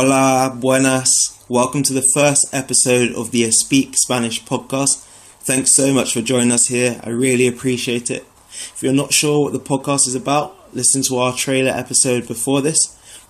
Hola, 0.00 0.54
buenas. 0.54 1.10
Welcome 1.48 1.82
to 1.82 1.92
the 1.92 2.08
first 2.14 2.46
episode 2.52 3.10
of 3.16 3.32
the 3.32 3.50
Speak 3.50 3.96
Spanish 3.96 4.44
podcast. 4.44 5.04
Thanks 5.40 5.74
so 5.74 5.92
much 5.92 6.14
for 6.14 6.22
joining 6.22 6.52
us 6.52 6.68
here. 6.68 7.00
I 7.02 7.08
really 7.08 7.48
appreciate 7.48 8.08
it. 8.08 8.24
If 8.48 8.78
you're 8.80 8.92
not 8.92 9.12
sure 9.12 9.42
what 9.42 9.54
the 9.54 9.58
podcast 9.58 10.06
is 10.06 10.14
about, 10.14 10.72
listen 10.72 11.02
to 11.02 11.16
our 11.18 11.34
trailer 11.34 11.72
episode 11.72 12.28
before 12.28 12.62
this. 12.62 12.78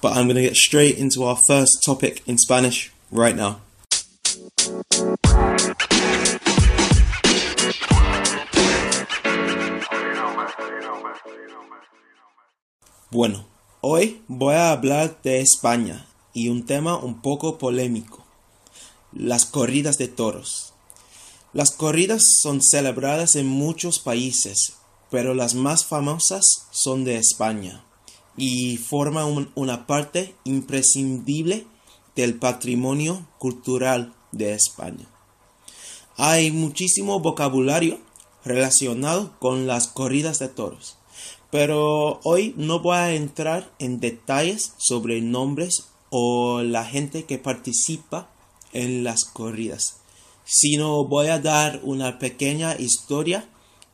But 0.02 0.14
I'm 0.14 0.26
going 0.26 0.36
to 0.36 0.42
get 0.42 0.56
straight 0.56 0.98
into 0.98 1.24
our 1.24 1.38
first 1.48 1.82
topic 1.86 2.22
in 2.26 2.36
Spanish 2.36 2.92
right 3.10 3.34
now. 3.34 3.62
Bueno, 13.10 13.46
hoy 13.80 14.20
voy 14.28 14.52
a 14.52 14.72
hablar 14.72 15.22
de 15.22 15.40
España 15.40 16.07
y 16.32 16.48
un 16.48 16.64
tema 16.66 16.96
un 16.96 17.20
poco 17.20 17.58
polémico, 17.58 18.24
las 19.12 19.46
corridas 19.46 19.98
de 19.98 20.08
toros. 20.08 20.72
Las 21.52 21.70
corridas 21.70 22.22
son 22.42 22.60
celebradas 22.62 23.34
en 23.36 23.46
muchos 23.46 23.98
países, 23.98 24.74
pero 25.10 25.34
las 25.34 25.54
más 25.54 25.86
famosas 25.86 26.44
son 26.70 27.04
de 27.04 27.16
España 27.16 27.84
y 28.36 28.76
forman 28.76 29.50
una 29.54 29.86
parte 29.86 30.34
imprescindible 30.44 31.66
del 32.14 32.34
patrimonio 32.34 33.26
cultural 33.38 34.14
de 34.32 34.52
España. 34.52 35.06
Hay 36.16 36.50
muchísimo 36.50 37.20
vocabulario 37.20 37.98
relacionado 38.44 39.38
con 39.38 39.66
las 39.66 39.88
corridas 39.88 40.38
de 40.38 40.48
toros, 40.48 40.96
pero 41.50 42.20
hoy 42.24 42.54
no 42.56 42.80
voy 42.80 42.96
a 42.96 43.14
entrar 43.14 43.72
en 43.78 44.00
detalles 44.00 44.74
sobre 44.78 45.20
nombres 45.20 45.88
o 46.10 46.62
la 46.62 46.84
gente 46.84 47.24
que 47.24 47.38
participa 47.38 48.30
en 48.72 49.04
las 49.04 49.24
corridas, 49.24 49.96
sino 50.44 51.04
voy 51.04 51.28
a 51.28 51.38
dar 51.38 51.80
una 51.82 52.18
pequeña 52.18 52.76
historia 52.78 53.48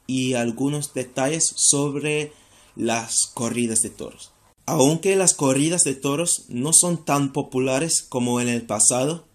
y 0.06 0.34
algunos 0.34 0.94
detalles 0.94 1.52
sobre 1.56 2.32
las 2.76 3.26
corridas 3.32 3.80
de 3.80 3.90
toros. 3.90 4.30
Aunque 4.66 5.16
las 5.16 5.34
corridas 5.34 5.84
de 5.84 5.94
toros 5.94 6.44
no 6.48 6.72
son 6.72 7.04
tan 7.04 7.32
populares 7.32 8.02
como 8.02 8.40
en 8.40 8.48
el 8.48 8.62
pasado, 8.62 9.26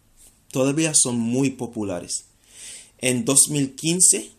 todavía 0.52 0.94
son 0.96 1.20
muy 1.20 1.52
populares. 1.52 2.26
En 2.98 3.26
2015, 3.26 4.32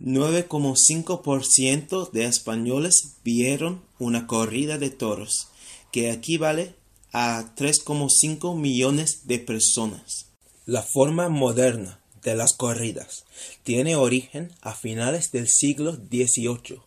9,5% 0.00 2.10
de 2.12 2.24
españoles 2.24 3.16
vieron 3.24 3.82
una 3.98 4.26
corrida 4.26 4.78
de 4.78 4.88
toros, 4.90 5.48
que 5.92 6.10
equivale 6.10 6.74
a 7.12 7.54
3,5 7.56 8.56
millones 8.56 9.26
de 9.26 9.38
personas. 9.38 10.26
La 10.66 10.82
forma 10.82 11.28
moderna 11.28 12.00
de 12.22 12.34
las 12.34 12.52
corridas 12.52 13.24
tiene 13.64 13.96
origen 13.96 14.52
a 14.60 14.74
finales 14.74 15.32
del 15.32 15.48
siglo 15.48 15.94
XVIII 15.94 16.80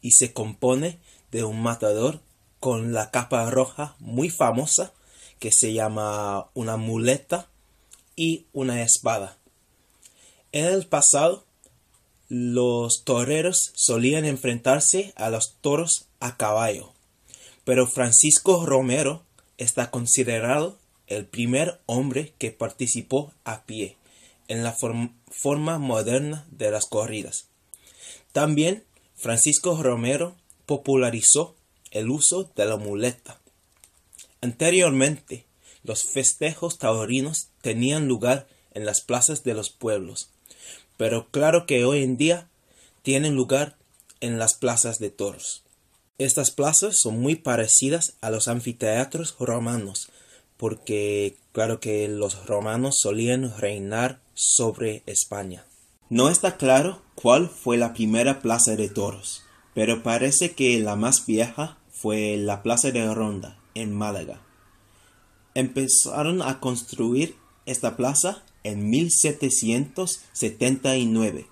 y 0.00 0.12
se 0.12 0.32
compone 0.32 0.98
de 1.30 1.44
un 1.44 1.62
matador 1.62 2.20
con 2.60 2.92
la 2.92 3.10
capa 3.10 3.48
roja 3.50 3.94
muy 3.98 4.30
famosa 4.30 4.92
que 5.38 5.52
se 5.52 5.72
llama 5.72 6.48
una 6.54 6.76
muleta 6.76 7.48
y 8.16 8.46
una 8.52 8.82
espada. 8.82 9.38
En 10.50 10.64
el 10.64 10.86
pasado, 10.86 11.44
los 12.28 13.04
toreros 13.04 13.72
solían 13.74 14.24
enfrentarse 14.24 15.12
a 15.16 15.30
los 15.30 15.56
toros 15.60 16.06
a 16.20 16.36
caballo, 16.36 16.92
pero 17.64 17.86
Francisco 17.86 18.66
Romero 18.66 19.22
está 19.58 19.90
considerado 19.90 20.78
el 21.06 21.26
primer 21.26 21.80
hombre 21.86 22.32
que 22.38 22.50
participó 22.50 23.32
a 23.44 23.64
pie 23.64 23.96
en 24.48 24.62
la 24.64 24.74
forma 24.74 25.78
moderna 25.78 26.46
de 26.50 26.70
las 26.70 26.86
corridas. 26.86 27.48
También 28.32 28.84
Francisco 29.16 29.82
Romero 29.82 30.36
popularizó 30.64 31.54
el 31.90 32.10
uso 32.10 32.50
de 32.54 32.66
la 32.66 32.76
muleta. 32.76 33.40
Anteriormente, 34.40 35.44
los 35.82 36.04
festejos 36.04 36.78
taurinos 36.78 37.48
tenían 37.62 38.06
lugar 38.06 38.46
en 38.72 38.84
las 38.84 39.00
plazas 39.00 39.42
de 39.42 39.54
los 39.54 39.70
pueblos, 39.70 40.30
pero 40.96 41.28
claro 41.30 41.66
que 41.66 41.84
hoy 41.84 42.02
en 42.02 42.16
día 42.16 42.48
tienen 43.02 43.34
lugar 43.34 43.76
en 44.20 44.38
las 44.38 44.54
plazas 44.54 44.98
de 44.98 45.10
toros. 45.10 45.64
Estas 46.20 46.50
plazas 46.50 46.98
son 46.98 47.20
muy 47.20 47.36
parecidas 47.36 48.14
a 48.20 48.30
los 48.30 48.48
anfiteatros 48.48 49.36
romanos, 49.38 50.10
porque 50.56 51.36
claro 51.52 51.78
que 51.78 52.08
los 52.08 52.44
romanos 52.46 52.98
solían 52.98 53.56
reinar 53.56 54.20
sobre 54.34 55.04
España. 55.06 55.64
No 56.10 56.28
está 56.28 56.56
claro 56.56 57.00
cuál 57.14 57.48
fue 57.48 57.76
la 57.76 57.92
primera 57.92 58.40
plaza 58.40 58.74
de 58.74 58.88
toros, 58.88 59.44
pero 59.74 60.02
parece 60.02 60.56
que 60.56 60.80
la 60.80 60.96
más 60.96 61.24
vieja 61.24 61.78
fue 61.92 62.36
la 62.36 62.64
plaza 62.64 62.90
de 62.90 63.14
Ronda, 63.14 63.56
en 63.76 63.94
Málaga. 63.94 64.40
Empezaron 65.54 66.42
a 66.42 66.58
construir 66.58 67.36
esta 67.64 67.96
plaza 67.96 68.42
en 68.64 68.90
1779 68.90 71.46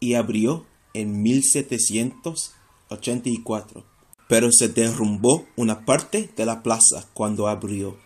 y 0.00 0.12
abrió 0.12 0.66
en 0.92 1.22
1784 1.22 3.91
pero 4.28 4.52
se 4.52 4.68
derrumbó 4.68 5.46
una 5.56 5.84
parte 5.84 6.30
de 6.36 6.46
la 6.46 6.62
plaza 6.62 7.08
cuando 7.14 7.48
abrió, 7.48 7.98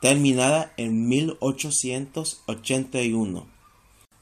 terminada 0.00 0.72
en 0.76 1.08
1881. 1.08 3.46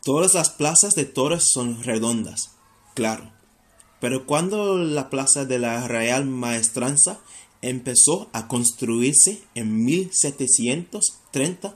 Todas 0.02 0.32
las 0.34 0.50
plazas 0.50 0.94
de 0.94 1.04
toros 1.04 1.48
son 1.52 1.82
redondas, 1.82 2.52
claro, 2.94 3.32
pero 4.00 4.26
cuando 4.26 4.78
la 4.78 5.10
plaza 5.10 5.44
de 5.44 5.58
la 5.58 5.88
Real 5.88 6.24
Maestranza 6.24 7.18
empezó 7.62 8.28
a 8.32 8.46
construirse 8.46 9.42
en 9.54 9.84
1730, 9.84 11.74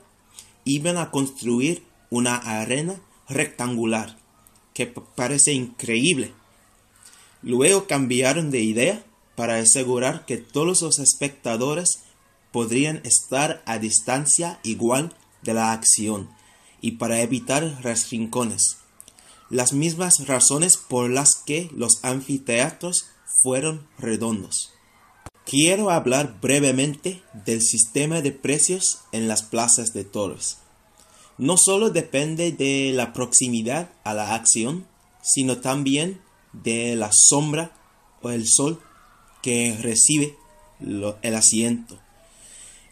iban 0.63 0.97
a 0.97 1.11
construir 1.11 1.83
una 2.09 2.37
arena 2.37 3.01
rectangular 3.27 4.22
que 4.73 4.87
parece 4.87 5.53
increíble. 5.53 6.33
Luego 7.41 7.87
cambiaron 7.87 8.51
de 8.51 8.61
idea 8.61 9.03
para 9.35 9.57
asegurar 9.57 10.25
que 10.25 10.37
todos 10.37 10.81
los 10.81 10.99
espectadores 10.99 11.99
podrían 12.51 13.01
estar 13.03 13.63
a 13.65 13.79
distancia 13.79 14.59
igual 14.63 15.13
de 15.41 15.53
la 15.53 15.71
acción 15.71 16.29
y 16.81 16.93
para 16.93 17.21
evitar 17.21 17.81
rincones. 18.09 18.77
Las 19.49 19.73
mismas 19.73 20.27
razones 20.27 20.77
por 20.77 21.09
las 21.09 21.35
que 21.35 21.69
los 21.75 22.03
anfiteatros 22.03 23.07
fueron 23.41 23.87
redondos. 23.97 24.71
Quiero 25.45 25.89
hablar 25.89 26.39
brevemente 26.41 27.21
del 27.45 27.61
sistema 27.61 28.21
de 28.21 28.31
precios 28.31 29.01
en 29.11 29.27
las 29.27 29.43
plazas 29.43 29.93
de 29.93 30.05
toros 30.05 30.62
no 31.37 31.57
solo 31.57 31.89
depende 31.89 32.51
de 32.51 32.91
la 32.93 33.13
proximidad 33.13 33.89
a 34.03 34.13
la 34.13 34.35
acción, 34.35 34.85
sino 35.21 35.57
también 35.57 36.21
de 36.51 36.95
la 36.95 37.11
sombra 37.11 37.73
o 38.21 38.29
el 38.29 38.47
sol 38.47 38.81
que 39.41 39.77
recibe 39.81 40.37
el 40.79 41.35
asiento. 41.35 41.99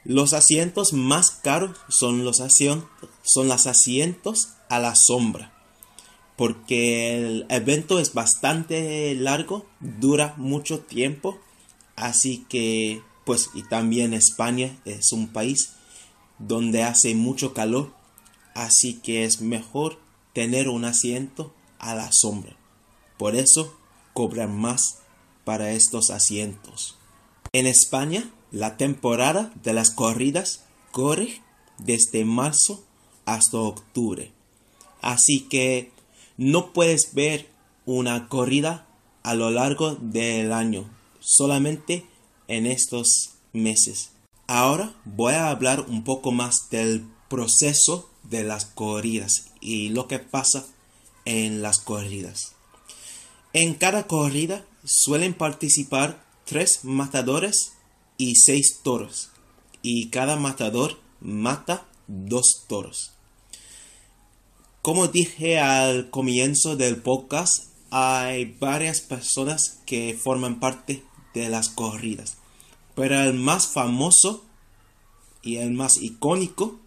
Los 0.03 0.33
asientos 0.33 0.93
más 0.93 1.29
caros 1.31 1.77
son 1.89 2.25
los 2.25 2.39
asientos, 2.39 2.87
son 3.23 3.47
los 3.47 3.67
asientos 3.67 4.49
a 4.69 4.79
la 4.79 4.95
sombra, 4.95 5.53
porque 6.35 7.17
el 7.17 7.45
evento 7.49 7.99
es 7.99 8.13
bastante 8.13 9.13
largo, 9.15 9.67
dura 9.79 10.33
mucho 10.37 10.79
tiempo, 10.79 11.39
así 11.95 12.45
que 12.49 13.01
pues 13.25 13.51
y 13.53 13.61
también 13.63 14.13
España 14.13 14.79
es 14.85 15.11
un 15.11 15.27
país 15.27 15.73
donde 16.39 16.81
hace 16.81 17.13
mucho 17.13 17.53
calor 17.53 17.93
así 18.53 18.95
que 18.95 19.25
es 19.25 19.41
mejor 19.41 19.99
tener 20.33 20.69
un 20.69 20.85
asiento 20.85 21.53
a 21.79 21.95
la 21.95 22.09
sombra. 22.11 22.55
Por 23.17 23.35
eso 23.35 23.77
cobran 24.13 24.55
más 24.57 24.99
para 25.43 25.71
estos 25.71 26.09
asientos. 26.09 26.97
En 27.53 27.67
España 27.67 28.31
La 28.51 28.75
temporada 28.75 29.53
de 29.63 29.71
las 29.71 29.91
corridas 29.91 30.65
corre 30.91 31.41
desde 31.77 32.25
marzo 32.25 32.83
hasta 33.25 33.57
octubre. 33.57 34.33
Así 35.01 35.47
que 35.49 35.91
no 36.35 36.73
puedes 36.73 37.13
ver 37.13 37.47
una 37.85 38.27
corrida 38.27 38.87
a 39.23 39.35
lo 39.35 39.51
largo 39.51 39.95
del 39.95 40.51
año, 40.51 40.89
solamente 41.21 42.05
en 42.47 42.65
estos 42.65 43.35
meses. 43.53 44.11
Ahora 44.47 44.93
voy 45.05 45.33
a 45.33 45.49
hablar 45.49 45.85
un 45.87 46.03
poco 46.03 46.33
más 46.33 46.69
del 46.69 47.05
proceso 47.29 48.10
de 48.23 48.43
las 48.43 48.65
corridas 48.65 49.51
y 49.59 49.89
lo 49.89 50.07
que 50.07 50.19
pasa 50.19 50.65
en 51.25 51.61
las 51.61 51.79
corridas. 51.79 52.53
En 53.53 53.73
cada 53.73 54.07
corrida 54.07 54.65
suelen 54.83 55.33
participar 55.33 56.23
tres 56.45 56.83
matadores 56.83 57.73
y 58.17 58.35
seis 58.35 58.79
toros, 58.83 59.29
y 59.81 60.09
cada 60.09 60.35
matador 60.35 60.99
mata 61.19 61.85
dos 62.07 62.65
toros. 62.67 63.11
Como 64.81 65.07
dije 65.07 65.59
al 65.59 66.09
comienzo 66.09 66.75
del 66.75 66.97
podcast, 66.97 67.65
hay 67.91 68.45
varias 68.59 69.01
personas 69.01 69.79
que 69.85 70.17
forman 70.21 70.59
parte 70.59 71.03
de 71.33 71.49
las 71.49 71.69
corridas, 71.69 72.37
pero 72.95 73.21
el 73.21 73.33
más 73.33 73.67
famoso 73.67 74.43
y 75.41 75.57
el 75.57 75.71
más 75.71 75.97
icónico 76.01 76.80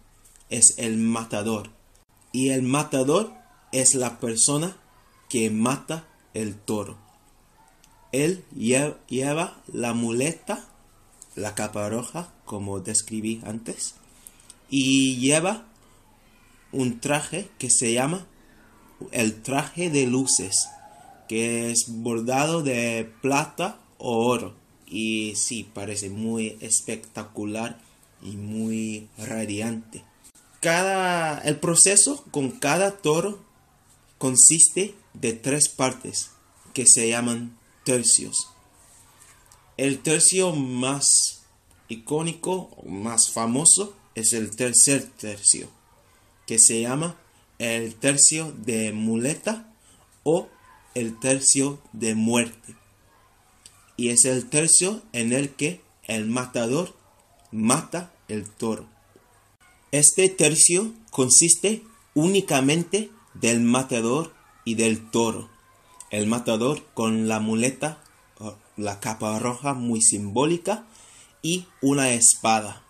es 0.49 0.75
el 0.77 0.97
matador. 0.97 1.69
Y 2.31 2.49
el 2.49 2.63
matador 2.63 3.33
es 3.71 3.95
la 3.95 4.19
persona 4.19 4.77
que 5.29 5.49
mata 5.49 6.07
el 6.33 6.55
toro. 6.55 6.97
Él 8.11 8.45
lleva 8.55 9.61
la 9.67 9.93
muleta, 9.93 10.65
la 11.35 11.55
capa 11.55 11.89
roja, 11.89 12.31
como 12.45 12.79
describí 12.79 13.41
antes, 13.45 13.95
y 14.69 15.17
lleva 15.17 15.65
un 16.71 16.99
traje 16.99 17.49
que 17.57 17.69
se 17.69 17.93
llama 17.93 18.25
el 19.11 19.41
traje 19.41 19.89
de 19.89 20.07
luces, 20.07 20.69
que 21.27 21.71
es 21.71 21.85
bordado 21.87 22.63
de 22.63 23.11
plata 23.21 23.79
o 23.97 24.25
oro. 24.25 24.55
Y 24.85 25.33
sí, 25.35 25.69
parece 25.73 26.09
muy 26.09 26.57
espectacular 26.61 27.79
y 28.21 28.37
muy 28.37 29.09
radiante. 29.17 30.03
Cada, 30.65 31.37
el 31.41 31.59
proceso 31.59 32.25
con 32.31 32.49
cada 32.49 32.97
toro 32.97 33.39
consiste 34.17 34.95
de 35.13 35.33
tres 35.33 35.69
partes 35.69 36.31
que 36.73 36.87
se 36.87 37.07
llaman 37.07 37.55
tercios. 37.83 38.47
El 39.77 39.99
tercio 39.99 40.53
más 40.55 41.43
icónico, 41.87 42.75
más 42.83 43.31
famoso, 43.31 43.95
es 44.15 44.33
el 44.33 44.55
tercer 44.55 45.05
tercio, 45.05 45.69
que 46.47 46.57
se 46.57 46.81
llama 46.81 47.15
el 47.59 47.93
tercio 47.93 48.51
de 48.51 48.91
muleta 48.91 49.71
o 50.23 50.49
el 50.95 51.19
tercio 51.19 51.79
de 51.93 52.15
muerte. 52.15 52.75
Y 53.97 54.09
es 54.09 54.25
el 54.25 54.49
tercio 54.49 55.03
en 55.13 55.31
el 55.31 55.51
que 55.51 55.83
el 56.07 56.25
matador 56.25 56.95
mata 57.51 58.11
el 58.27 58.49
toro. 58.49 58.94
Este 59.95 60.27
tercio 60.27 60.91
consiste 61.09 61.81
únicamente 62.15 63.11
del 63.33 63.61
matador 63.61 64.33
y 64.65 64.75
del 64.75 65.09
toro. 65.09 65.49
El 66.09 66.27
matador 66.27 66.83
con 66.93 67.29
la 67.29 67.39
muleta, 67.39 68.03
la 68.75 68.99
capa 68.99 69.39
roja 69.39 69.73
muy 69.73 70.01
simbólica 70.01 70.85
y 71.41 71.67
una 71.81 72.11
espada. 72.11 72.83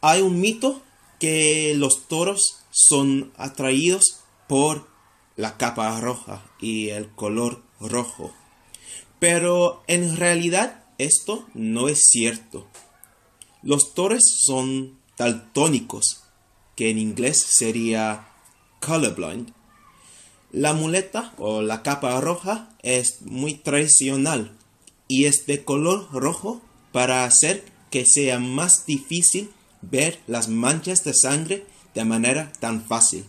Hay 0.00 0.20
un 0.20 0.40
mito 0.40 0.82
que 1.20 1.74
los 1.76 2.08
toros 2.08 2.64
son 2.72 3.32
atraídos 3.36 4.18
por 4.48 4.88
la 5.36 5.58
capa 5.58 6.00
roja 6.00 6.44
y 6.60 6.88
el 6.88 7.08
color 7.10 7.62
rojo. 7.78 8.34
Pero 9.20 9.84
en 9.86 10.16
realidad 10.16 10.86
esto 10.98 11.46
no 11.54 11.86
es 11.88 12.00
cierto. 12.08 12.66
Los 13.62 13.94
toros 13.94 14.24
son 14.44 14.99
daltónicos, 15.20 16.22
que 16.76 16.88
en 16.88 16.96
inglés 16.96 17.44
sería 17.46 18.28
colorblind. 18.80 19.52
La 20.50 20.72
muleta 20.72 21.34
o 21.36 21.60
la 21.60 21.82
capa 21.82 22.18
roja 22.22 22.70
es 22.82 23.20
muy 23.20 23.52
tradicional 23.52 24.56
y 25.08 25.26
es 25.26 25.44
de 25.44 25.62
color 25.62 26.08
rojo 26.10 26.62
para 26.90 27.24
hacer 27.24 27.62
que 27.90 28.06
sea 28.06 28.38
más 28.38 28.86
difícil 28.86 29.50
ver 29.82 30.20
las 30.26 30.48
manchas 30.48 31.04
de 31.04 31.12
sangre 31.12 31.66
de 31.94 32.06
manera 32.06 32.50
tan 32.58 32.82
fácil. 32.82 33.26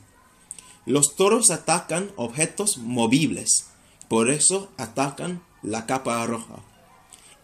Los 0.86 1.18
toros 1.18 1.52
atacan 1.52 2.10
objetos 2.16 2.78
movibles, 2.78 3.66
por 4.08 4.32
eso 4.32 4.72
atacan 4.78 5.44
la 5.62 5.86
capa 5.86 6.26
roja. 6.26 6.64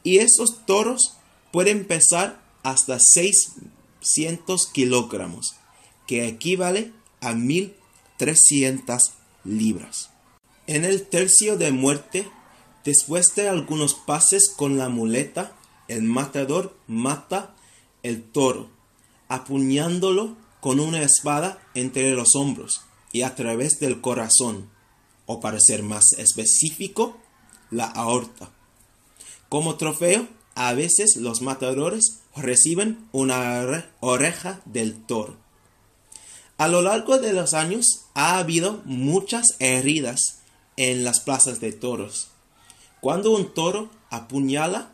Y 0.04 0.20
esos 0.20 0.66
toros 0.66 1.18
pueden 1.52 1.86
pesar 1.86 2.42
hasta 2.64 2.98
600 4.08 4.68
kilogramos, 4.68 5.56
que 6.06 6.28
equivale 6.28 6.94
a 7.22 7.34
1300 7.34 9.14
libras. 9.44 10.10
En 10.66 10.86
el 10.86 11.08
tercio 11.08 11.58
de 11.58 11.72
muerte, 11.72 12.28
después 12.84 13.36
de 13.36 13.50
algunos 13.50 13.94
pases 13.94 14.50
con 14.56 14.78
la 14.78 14.90
muleta, 14.90 15.56
el 15.88 16.04
matador 16.04 16.78
mata 16.88 17.56
el 18.04 18.24
toro, 18.24 18.70
apuñándolo 19.30 20.38
con 20.60 20.80
una 20.80 21.02
espada 21.02 21.62
entre 21.76 22.12
los 22.12 22.36
hombros 22.36 22.82
y 23.12 23.22
a 23.22 23.36
través 23.36 23.80
del 23.80 24.02
corazón, 24.02 24.70
o 25.26 25.40
para 25.40 25.60
ser 25.60 25.84
más 25.84 26.06
específico, 26.18 27.18
la 27.72 27.86
aorta. 27.86 28.50
Como 29.50 29.76
trofeo, 29.76 30.28
a 30.56 30.74
veces 30.74 31.16
los 31.18 31.42
matadores 31.42 32.22
reciben 32.42 33.08
una 33.12 33.86
oreja 34.00 34.62
del 34.66 35.06
toro. 35.06 35.38
A 36.58 36.68
lo 36.68 36.82
largo 36.82 37.20
de 37.20 37.34
los 37.34 37.54
años 37.54 38.06
ha 38.14 38.38
habido 38.38 38.82
muchas 38.86 39.56
heridas 39.60 40.40
en 40.76 41.04
las 41.04 41.20
plazas 41.20 41.60
de 41.60 41.72
toros. 41.72 42.30
Cuando 43.00 43.32
un 43.32 43.54
toro 43.54 43.90
apuñala 44.10 44.92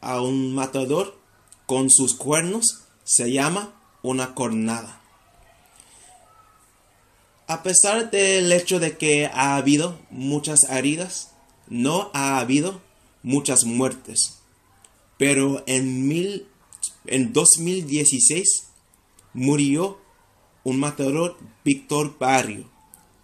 a 0.00 0.20
un 0.20 0.54
matador 0.54 1.18
con 1.66 1.90
sus 1.90 2.14
cuernos, 2.14 2.84
se 3.04 3.32
llama 3.32 3.74
una 4.02 4.34
cornada. 4.34 5.00
A 7.46 7.62
pesar 7.62 8.10
del 8.10 8.52
hecho 8.52 8.78
de 8.78 8.96
que 8.96 9.26
ha 9.26 9.56
habido 9.56 9.98
muchas 10.10 10.64
heridas, 10.64 11.30
no 11.66 12.10
ha 12.14 12.38
habido 12.38 12.80
muchas 13.22 13.64
muertes. 13.64 14.38
Pero 15.16 15.62
en, 15.66 16.08
mil, 16.08 16.46
en 17.10 17.32
2016 17.32 18.64
murió 19.34 19.98
un 20.64 20.80
matador 20.80 21.38
Víctor 21.64 22.18
Barrio 22.18 22.68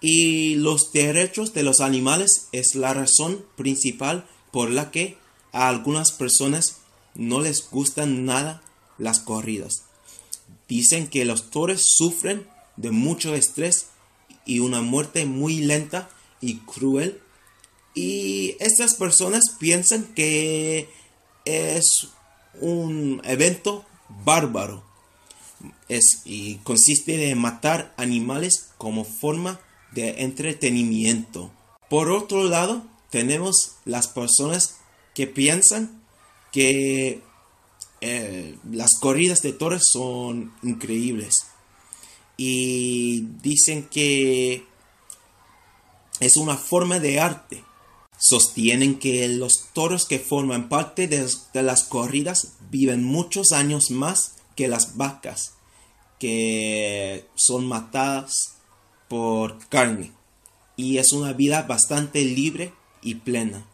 y 0.00 0.54
los 0.54 0.92
derechos 0.92 1.52
de 1.52 1.62
los 1.62 1.80
animales 1.80 2.48
es 2.52 2.74
la 2.74 2.94
razón 2.94 3.44
principal 3.56 4.26
por 4.50 4.70
la 4.70 4.90
que 4.90 5.18
a 5.52 5.68
algunas 5.68 6.12
personas 6.12 6.78
no 7.14 7.40
les 7.40 7.68
gustan 7.70 8.24
nada 8.24 8.62
las 8.98 9.18
corridas. 9.18 9.84
Dicen 10.68 11.08
que 11.08 11.24
los 11.24 11.50
toros 11.50 11.82
sufren 11.84 12.46
de 12.76 12.90
mucho 12.90 13.34
estrés 13.34 13.88
y 14.46 14.60
una 14.60 14.80
muerte 14.80 15.26
muy 15.26 15.60
lenta 15.60 16.08
y 16.40 16.56
cruel 16.58 17.20
Y 17.94 18.56
estas 18.60 18.94
personas 18.94 19.42
piensan 19.58 20.04
que 20.14 20.88
es 21.44 22.08
un 22.60 23.20
evento 23.24 23.84
bárbaro. 24.24 24.84
Es, 25.88 26.22
y 26.24 26.56
consiste 26.58 27.30
en 27.30 27.38
matar 27.38 27.92
animales 27.98 28.70
como 28.78 29.04
forma 29.04 29.60
de 29.92 30.22
entretenimiento. 30.22 31.50
Por 31.88 32.10
otro 32.10 32.44
lado, 32.44 32.84
tenemos 33.10 33.76
las 33.84 34.06
personas 34.08 34.76
que 35.14 35.26
piensan 35.26 36.02
que 36.52 37.22
eh, 38.00 38.58
las 38.70 38.98
corridas 38.98 39.42
de 39.42 39.52
toros 39.52 39.82
son 39.92 40.52
increíbles 40.62 41.34
y 42.36 43.26
dicen 43.42 43.88
que 43.90 44.64
es 46.20 46.36
una 46.36 46.56
forma 46.56 46.98
de 46.98 47.20
arte. 47.20 47.64
Sostienen 48.18 48.98
que 48.98 49.26
los 49.28 49.68
toros 49.72 50.04
que 50.04 50.18
forman 50.18 50.68
parte 50.68 51.08
de, 51.08 51.26
de 51.52 51.62
las 51.62 51.84
corridas 51.84 52.52
viven 52.70 53.02
muchos 53.02 53.52
años 53.52 53.90
más 53.90 54.36
que 54.56 54.68
las 54.68 54.96
vacas 54.96 55.54
que 56.20 57.26
son 57.34 57.66
matadas 57.66 58.59
por 59.10 59.58
carne 59.68 60.12
y 60.76 60.98
es 60.98 61.12
una 61.12 61.32
vida 61.32 61.62
bastante 61.62 62.24
libre 62.24 62.72
y 63.02 63.16
plena. 63.16 63.66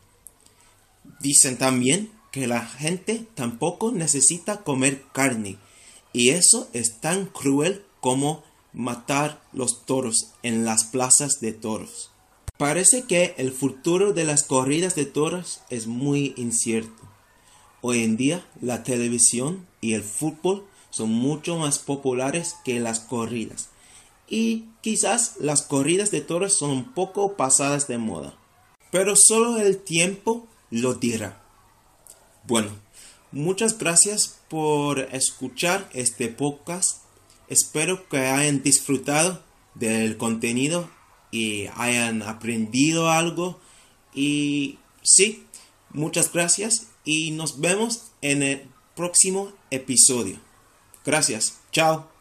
Dicen 1.20 1.58
también 1.58 2.10
que 2.32 2.46
la 2.46 2.64
gente 2.64 3.26
tampoco 3.34 3.92
necesita 3.92 4.64
comer 4.64 5.04
carne 5.12 5.58
y 6.14 6.30
eso 6.30 6.70
es 6.72 7.00
tan 7.00 7.26
cruel 7.26 7.84
como 8.00 8.44
matar 8.72 9.42
los 9.52 9.84
toros 9.84 10.32
en 10.42 10.64
las 10.64 10.84
plazas 10.84 11.38
de 11.42 11.52
toros. 11.52 12.10
Parece 12.56 13.02
que 13.02 13.34
el 13.36 13.52
futuro 13.52 14.14
de 14.14 14.24
las 14.24 14.42
corridas 14.42 14.94
de 14.94 15.04
toros 15.04 15.60
es 15.68 15.86
muy 15.86 16.32
incierto. 16.38 17.02
Hoy 17.82 18.04
en 18.04 18.16
día 18.16 18.46
la 18.62 18.82
televisión 18.82 19.66
y 19.82 19.92
el 19.92 20.02
fútbol 20.02 20.64
son 20.88 21.10
mucho 21.10 21.58
más 21.58 21.78
populares 21.78 22.56
que 22.64 22.80
las 22.80 23.00
corridas 23.00 23.68
y 24.28 24.66
quizás 24.82 25.36
las 25.38 25.62
corridas 25.62 26.10
de 26.10 26.20
toros 26.20 26.54
son 26.54 26.70
un 26.70 26.92
poco 26.94 27.36
pasadas 27.36 27.88
de 27.88 27.98
moda. 27.98 28.34
Pero 28.90 29.14
solo 29.16 29.58
el 29.58 29.78
tiempo 29.78 30.46
lo 30.70 30.94
dirá. 30.94 31.42
Bueno, 32.44 32.70
muchas 33.32 33.78
gracias 33.78 34.40
por 34.48 35.00
escuchar 35.12 35.88
este 35.92 36.28
podcast. 36.28 37.02
Espero 37.48 38.08
que 38.08 38.18
hayan 38.18 38.62
disfrutado 38.62 39.42
del 39.74 40.16
contenido 40.16 40.88
y 41.30 41.66
hayan 41.74 42.22
aprendido 42.22 43.10
algo. 43.10 43.60
Y 44.14 44.78
sí, 45.02 45.44
muchas 45.90 46.32
gracias 46.32 46.88
y 47.04 47.30
nos 47.32 47.60
vemos 47.60 48.12
en 48.22 48.42
el 48.42 48.68
próximo 48.94 49.52
episodio. 49.70 50.38
Gracias. 51.04 51.58
Chao. 51.70 52.15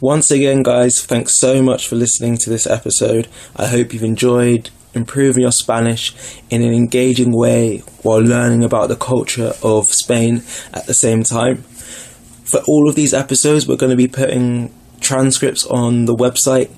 Once 0.00 0.30
again, 0.30 0.62
guys, 0.62 1.02
thanks 1.04 1.38
so 1.38 1.62
much 1.62 1.88
for 1.88 1.96
listening 1.96 2.36
to 2.36 2.50
this 2.50 2.66
episode. 2.66 3.26
I 3.56 3.66
hope 3.66 3.94
you've 3.94 4.04
enjoyed 4.04 4.68
improving 4.94 5.42
your 5.42 5.52
Spanish 5.52 6.14
in 6.50 6.62
an 6.62 6.72
engaging 6.72 7.32
way 7.32 7.78
while 8.02 8.20
learning 8.20 8.62
about 8.62 8.88
the 8.88 8.96
culture 8.96 9.52
of 9.62 9.86
Spain 9.86 10.42
at 10.74 10.86
the 10.86 10.94
same 10.94 11.22
time. 11.22 11.62
For 12.44 12.60
all 12.68 12.88
of 12.88 12.94
these 12.94 13.14
episodes, 13.14 13.66
we're 13.66 13.76
going 13.76 13.90
to 13.90 13.96
be 13.96 14.06
putting 14.06 14.72
transcripts 15.00 15.66
on 15.66 16.04
the 16.04 16.14
website, 16.14 16.70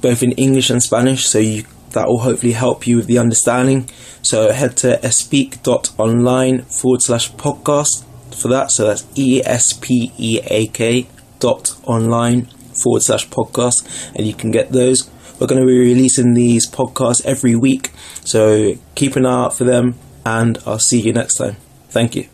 both 0.00 0.22
in 0.22 0.32
English 0.32 0.70
and 0.70 0.82
Spanish, 0.82 1.26
so 1.26 1.38
you 1.38 1.64
that 1.94 2.06
will 2.06 2.20
hopefully 2.20 2.52
help 2.52 2.86
you 2.86 2.96
with 2.96 3.06
the 3.06 3.18
understanding. 3.18 3.88
So 4.22 4.52
head 4.52 4.76
to 4.78 4.98
espeak.online 5.02 6.62
forward 6.62 7.02
slash 7.02 7.32
podcast 7.32 8.04
for 8.34 8.48
that. 8.48 8.70
So 8.70 8.86
that's 8.86 9.06
E 9.16 9.40
S 9.44 9.72
P 9.72 10.12
E 10.18 10.40
A 10.44 10.66
K 10.66 11.06
dot 11.40 11.76
online 11.84 12.46
forward 12.82 13.02
slash 13.02 13.28
podcast, 13.28 14.12
and 14.14 14.26
you 14.26 14.34
can 14.34 14.50
get 14.50 14.72
those. 14.72 15.10
We're 15.38 15.46
going 15.46 15.60
to 15.60 15.66
be 15.66 15.78
releasing 15.78 16.34
these 16.34 16.70
podcasts 16.70 17.24
every 17.24 17.56
week, 17.56 17.90
so 18.24 18.74
keep 18.94 19.16
an 19.16 19.26
eye 19.26 19.44
out 19.44 19.56
for 19.56 19.64
them, 19.64 19.94
and 20.24 20.58
I'll 20.64 20.78
see 20.78 21.00
you 21.00 21.12
next 21.12 21.34
time. 21.34 21.56
Thank 21.88 22.14
you. 22.16 22.33